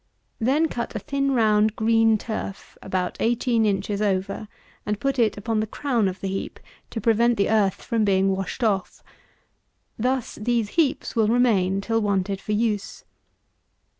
Then 0.39 0.67
cut 0.67 0.95
a 0.95 0.97
thin 0.99 1.35
round 1.35 1.75
green 1.75 2.17
turf, 2.17 2.75
about 2.81 3.17
eighteen 3.19 3.67
inches 3.67 4.01
over, 4.01 4.47
and 4.83 4.99
put 4.99 5.19
it 5.19 5.37
upon 5.37 5.59
the 5.59 5.67
crown 5.67 6.07
of 6.07 6.21
the 6.21 6.27
heap 6.27 6.59
to 6.89 6.99
prevent 6.99 7.37
the 7.37 7.51
earth 7.51 7.83
from 7.83 8.03
being 8.03 8.31
washed 8.35 8.63
off. 8.63 9.03
Thus 9.99 10.39
these 10.41 10.69
heaps 10.69 11.15
will 11.15 11.27
remain 11.27 11.81
till 11.81 12.01
wanted 12.01 12.41
for 12.41 12.53
use. 12.53 13.03